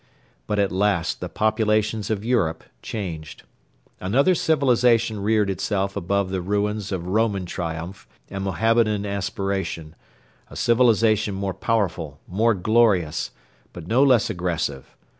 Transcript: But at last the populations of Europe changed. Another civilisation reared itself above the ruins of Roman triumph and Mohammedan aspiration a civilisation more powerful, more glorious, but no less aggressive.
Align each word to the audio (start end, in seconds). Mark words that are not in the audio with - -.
But 0.47 0.57
at 0.57 0.71
last 0.71 1.19
the 1.21 1.29
populations 1.29 2.09
of 2.09 2.25
Europe 2.25 2.63
changed. 2.81 3.43
Another 3.99 4.33
civilisation 4.33 5.19
reared 5.21 5.47
itself 5.47 5.95
above 5.95 6.31
the 6.31 6.41
ruins 6.41 6.91
of 6.91 7.05
Roman 7.09 7.45
triumph 7.45 8.07
and 8.27 8.43
Mohammedan 8.43 9.05
aspiration 9.05 9.95
a 10.49 10.55
civilisation 10.55 11.35
more 11.35 11.53
powerful, 11.53 12.19
more 12.27 12.55
glorious, 12.55 13.29
but 13.73 13.85
no 13.85 14.01
less 14.01 14.27
aggressive. 14.31 14.95